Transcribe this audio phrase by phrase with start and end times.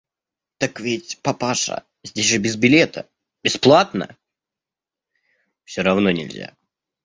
[0.57, 3.07] –Так ведь, папаша, здесь же без билета,
[3.43, 4.17] бесплатно!–
[5.63, 6.57] Все равно нельзя.